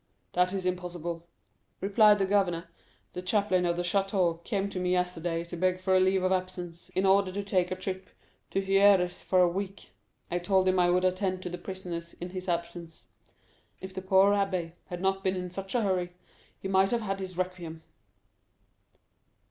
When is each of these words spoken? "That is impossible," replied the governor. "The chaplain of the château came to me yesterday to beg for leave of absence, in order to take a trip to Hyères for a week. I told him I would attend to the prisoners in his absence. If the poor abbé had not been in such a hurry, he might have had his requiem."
"That 0.33 0.51
is 0.51 0.65
impossible," 0.65 1.27
replied 1.79 2.17
the 2.17 2.25
governor. 2.25 2.67
"The 3.13 3.21
chaplain 3.21 3.67
of 3.67 3.75
the 3.77 3.83
château 3.83 4.43
came 4.43 4.67
to 4.69 4.79
me 4.79 4.93
yesterday 4.93 5.43
to 5.43 5.55
beg 5.55 5.79
for 5.79 5.99
leave 5.99 6.23
of 6.23 6.31
absence, 6.31 6.89
in 6.95 7.05
order 7.05 7.31
to 7.31 7.43
take 7.43 7.69
a 7.69 7.75
trip 7.75 8.09
to 8.49 8.63
Hyères 8.63 9.21
for 9.21 9.41
a 9.41 9.47
week. 9.47 9.91
I 10.31 10.39
told 10.39 10.67
him 10.67 10.79
I 10.79 10.89
would 10.89 11.05
attend 11.05 11.43
to 11.43 11.51
the 11.51 11.59
prisoners 11.59 12.15
in 12.15 12.31
his 12.31 12.49
absence. 12.49 13.09
If 13.79 13.93
the 13.93 14.01
poor 14.01 14.33
abbé 14.33 14.71
had 14.87 15.01
not 15.01 15.23
been 15.23 15.35
in 15.35 15.51
such 15.51 15.75
a 15.75 15.83
hurry, 15.83 16.13
he 16.59 16.67
might 16.67 16.89
have 16.89 17.01
had 17.01 17.19
his 17.19 17.37
requiem." 17.37 17.83